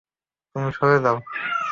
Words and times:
তোমরা 0.55 0.71
সরে 0.77 0.97
যাও! 1.05 1.17